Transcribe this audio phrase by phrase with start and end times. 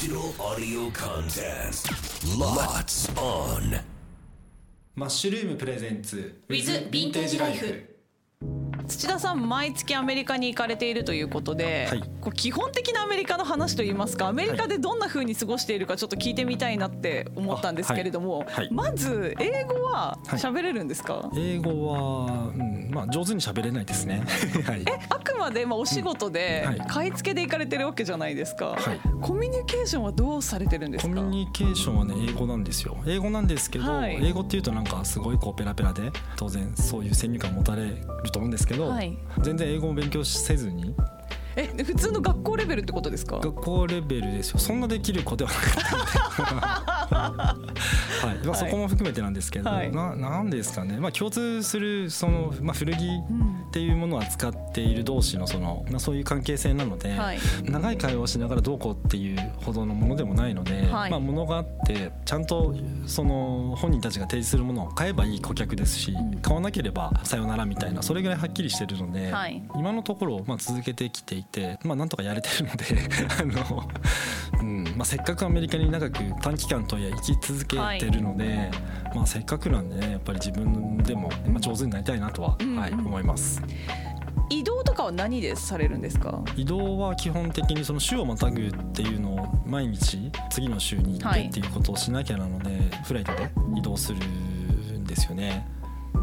[0.00, 1.88] Digital audio contest.
[2.38, 3.80] Lots on.
[4.94, 7.97] マッシュルームプレゼンツ With Vintage Life
[8.88, 12.00] 土田さん毎月アメリカに行かれているということで、はい。
[12.20, 18.64] こう基本的なアメリカの話といいますかアメリカでどんな風に過ごしているかちょっと聞いてみたいなって思ったんですけれども、あはい。
[18.64, 18.72] はい。
[18.72, 24.22] まず英語ははい喋れるんですか、英語は、うん、まあ上手に喋れないですね。
[24.64, 24.84] はい。
[25.10, 29.00] あくまでまあお仕事で買い付けで行かれてるわけじゃないですか、はい。
[29.20, 31.14] コミュニケーションはどうされてるんですか？
[31.14, 32.96] コミュニケーションはね英語なんですよ。
[33.06, 34.18] 英語なんですけど、はい。
[34.22, 37.96] 英語っていうとなんかすごいこうペラペラで当然そういう先入観持たれる
[38.32, 39.18] と思うんですけど、はい。
[39.42, 40.94] 全然英語を勉強せずに。
[41.56, 43.36] え普通の学校レベルってことですか？
[43.38, 44.58] 学校レベルですよ。
[44.60, 47.16] そんなできる子ではなかった
[48.28, 49.90] はい、まあ、そこも含めてなんですけど、はい。
[49.90, 52.98] ななんですかね、まあ、共通するその、まあ、古着
[53.78, 57.38] っていうものを扱っている同士のその、まあ、そういう関係性なので、はい。
[57.62, 61.10] 長い会話をしながらどうこうっていうほどのものでもないので、はい。
[61.12, 62.74] まあ、物があってちゃんと
[63.06, 66.12] その本人たちが提示するものを買えばいい顧客ですし、
[66.42, 69.62] 買わなければさよならみたいなそれぐらいはっきりしてるので、はい。
[69.76, 72.84] 今のところまあ続けてきていて、まあ、なんとかやれてるので
[73.38, 73.88] あの、
[74.60, 74.67] うん
[74.98, 78.68] まあ、せっかくアメリカに長く短期間とはいえ生き続けてるので、
[79.14, 83.62] まあ、せっかくなんでねやっぱり自分でもまあ上手になりたいなとは、んはい、思います。
[84.50, 86.42] 移動とかは何でされるんですか？
[86.56, 92.70] 移動は基本的にその週をまたぐっていうのを毎日次の週に行ってっていうことをしなきゃなので、
[93.04, 95.64] フライトで移動するんですよね。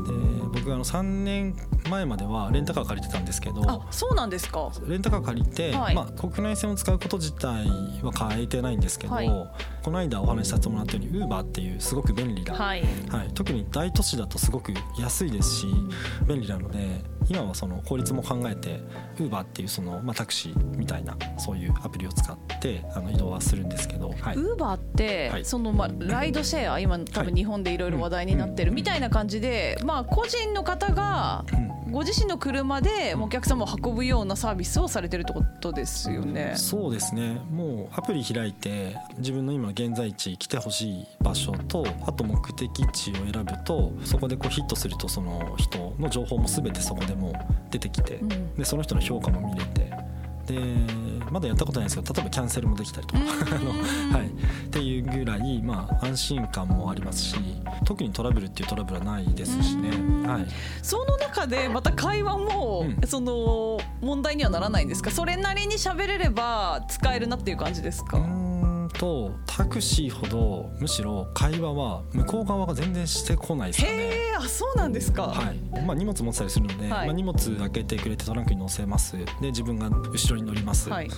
[0.04, 0.12] で
[0.54, 1.56] 僕あの3年
[1.90, 4.72] 前まではレンタカー借りてたんですけどあそうなんですか。
[4.88, 5.96] レンタカー借りて、はい。
[5.96, 7.68] まあ、国内線を使うこと自体
[8.02, 9.28] は変えてないんですけど、はい。
[9.84, 12.84] この間お話しさせてもらったように Uber っていうすごく便利な、はい。
[13.10, 15.68] はい、特に大都市だとすごく安いですし
[16.28, 18.80] 便利なので今はその効率も考えて
[19.18, 25.46] Uber っていうその、まあ、タクシーみたいなそういうアプリを使ってあの移動はするんですけど、はい、ウーバーって、はい。
[25.46, 36.52] そのまあライドシェア今多分日本でいろいろ話題になってるみたいな感じで、まあ個人の方がうんご自身の車でお客様を運ぶようなサービスをされてるってことですよね。
[36.58, 47.34] そうですねもうアプリ開いて自分の今の現在地来てほしい場所とあと目的地を選ぶとそこでこうヒットするとその人の情報も全てそこでもう
[47.72, 49.90] 出てきて、んでその人の評価も見れて
[50.48, 50.60] で
[51.32, 53.22] まだやったことないんですけど例えばキャンセルもできたりとか、
[53.56, 57.36] あのはい、っていうぐらい、まあ、安心感もありますし
[57.84, 59.90] 特にトラブルっていうトラブルはないですしね。
[60.28, 60.48] はい。
[60.82, 63.08] その中でまた会話も、うん。
[63.08, 65.12] その問題にはならないんですか？
[65.12, 68.55] それなりに喋れれば使えるなっていう感じですか、うーん
[68.98, 73.98] とタクシーほどむしろ会話は向こう側が全然してこないですかね。
[73.98, 74.02] へ
[74.32, 75.82] えあそうなんですか、はい。
[75.82, 77.08] まあ、荷物持ってたりするので、はい。
[77.08, 79.18] まあ、荷物開けてくれてトランクに乗せます。
[79.18, 81.10] で自分が後ろに乗ります、はい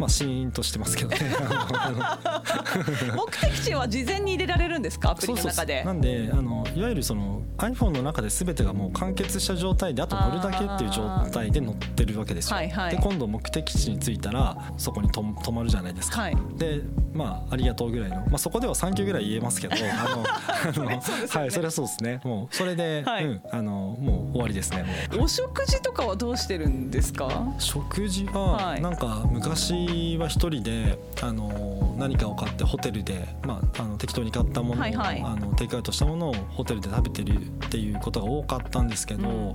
[0.00, 1.18] まあシーンとしてますけどね。
[1.42, 2.42] あ
[3.14, 5.10] 目的地は事前に入れられるんですか？
[5.10, 5.84] アプリの中で。
[5.84, 12.96] なんであのいわゆるその iPhone の中で全てがもう完結した状態であと乗るだけっていう状態で乗ってるわけですよ、はいはい。
[12.96, 16.36] で今度目的地に着いたらそこにと止まるじゃないですか、はい。
[16.56, 16.80] で
[17.12, 22.20] まあありがとうぐらいの、まあ、そこでは3級ぐらい言えますけど あのねはいそれはそうですね。
[22.24, 23.26] もうそれで、はい。
[23.26, 24.84] うん、あのもう終わりですね
[25.18, 27.28] お食事とかはどうしてるんですか？
[27.58, 28.80] 食事ははい。
[28.80, 29.72] なんか昔
[30.18, 39.54] は一人であの何かを買ってホテルで、まあ、あの適当に買ったものを、はいはいあのテイクアウトしたものをホテルで食べてるっていうことが多かったんですけど、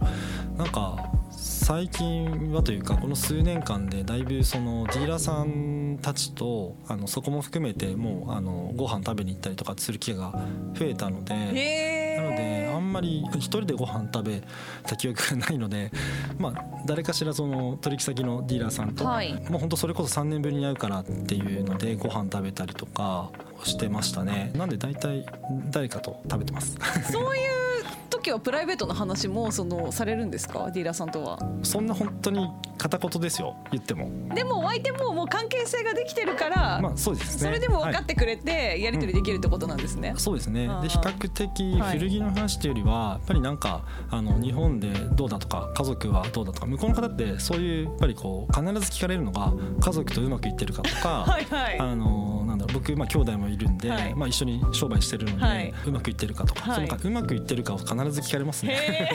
[0.57, 10.31] なんか最近はというかこの数年間でだいぶそのディーラーさんたちとあのそこも含めてもうあのご飯食べに行ったりとかする機会が
[10.77, 11.94] 増えたので。
[12.15, 14.41] へなのであんまり一人でご飯食べ
[14.83, 15.91] た記憶がないので、
[16.37, 19.33] まあ、誰かしらその取引先のディーラーさんと、はい。
[19.49, 23.31] もう本当それこそ3年ぶりに会うからっていうのでご飯食べたりとか
[23.63, 24.51] してましたね。
[24.55, 25.25] なんで大体
[25.71, 26.77] 誰かと食べてます。
[27.11, 27.64] そういう
[28.25, 30.71] 時はプライベートの話もそのされるんですか？
[30.71, 31.37] ディーラーさんとは。
[31.61, 34.09] そんな本当に片言ですよ言っても。
[34.33, 37.41] でもお相手ももう関係性ができてるから、まあそうですね。
[37.43, 40.67] それでも分かっはいてくれてやり取りできるってことなんですね、そうですね。
[40.81, 51.79] で比較的はい古着の話というよりはやっぱりなんかあの日本でどうだとか家族はどうだとか向こうの方ってそういうやっぱりこう必ず聞かれるのが家族とうまくいってるかとかはいはい。
[51.79, 54.15] あのなんだろう僕まあ兄弟もいるんで、はい。
[54.15, 55.73] まあ、一緒に商売してるので、はい。
[55.85, 56.75] うまくいってるかとか、はい。
[56.75, 58.73] そのかうまくいってるかを必ず聞かれますね。
[58.73, 59.09] へ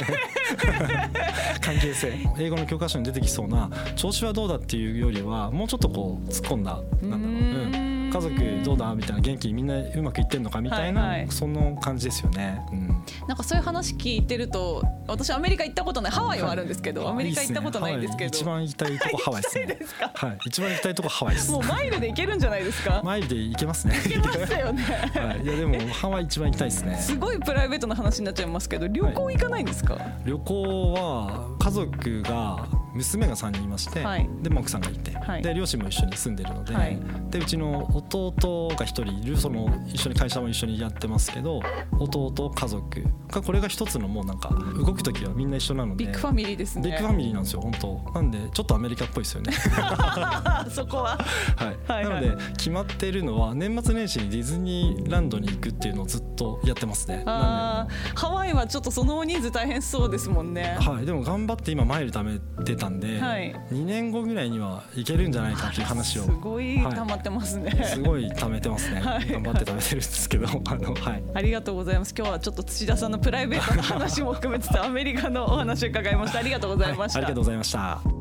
[1.60, 2.12] 関係性。
[2.38, 12.60] 英語の教科書に出てきそうな調子はどうだっていうよりはもうちょっとこう突っ込んだなんだろう、うん、家族どうだみたいな元気にみんなうまくいってんのかみたいな、はいはいその感じですよね。
[12.72, 12.90] うん
[13.26, 19.78] なんかそういう話聞いてると私アメリカ行ったことないハワイはあるんですけど、アメリカ行ったことないんですけど一番行きたいとこハワイ ですね。
[20.14, 21.60] はい、一番行きたいとこハワイですも。
[21.60, 23.00] うマイルで行けるんじゃないですか？
[23.04, 23.94] マイルで行けますね。
[24.04, 26.96] 行けますよねはい、いやでもハワイ一番行きたいですね。
[26.96, 34.28] すごいプライベートな話になっちゃいますけど旅行行かないんですか、旅行は家族が娘が3人いまして、はい。
[34.42, 35.42] でまあ奥さんがいて、はい。
[35.42, 36.98] で両親も一緒に住んでるので,、はい。
[37.30, 41.60] でうちの弟が1人いるその一緒に会社も一緒にやってますけど
[41.98, 46.90] 弟家族がこれが一つのもうなんか動く時はみんな一緒なのでビッグファミリーですね。
[46.90, 48.12] ビッグファミリーなんですよ本当。
[48.14, 49.52] なんでちょっとアメリカっぽいですよね。
[50.70, 51.18] そこは。
[51.86, 57.22] はい、なので決まってるのは年末年始にディズニーランドに行くっていうのをずっとやってますね。
[57.26, 60.76] あーハワイはちょっとその大人数大変そうですもんね。
[60.80, 63.54] はい、でも頑張って今マイル貯めてたんで、はい。
[63.72, 66.24] 2年後ぐらいには行けるんじゃないかっていう話を。
[66.24, 69.28] すごい溜まってますね、すごい貯めてますね、 はい。
[69.28, 71.22] 頑張って貯めてるんですけど あのはい。
[71.34, 72.14] ありがとうございます。
[72.16, 76.38] 今日はちょっと土田さんのプライベートの話も含めてアメリカのお話を伺いました。
[76.38, 78.19] ありがとうございました、ありがとうございました